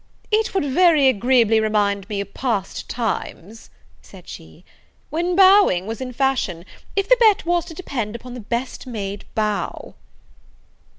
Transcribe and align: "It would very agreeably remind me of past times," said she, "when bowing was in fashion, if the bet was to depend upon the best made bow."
"It 0.31 0.55
would 0.55 0.65
very 0.65 1.07
agreeably 1.07 1.59
remind 1.59 2.09
me 2.09 2.21
of 2.21 2.33
past 2.33 2.89
times," 2.89 3.69
said 4.01 4.27
she, 4.27 4.65
"when 5.11 5.35
bowing 5.35 5.85
was 5.85 6.01
in 6.01 6.11
fashion, 6.11 6.65
if 6.95 7.07
the 7.07 7.17
bet 7.19 7.45
was 7.45 7.65
to 7.65 7.75
depend 7.75 8.15
upon 8.15 8.33
the 8.33 8.39
best 8.39 8.87
made 8.87 9.25
bow." 9.35 9.93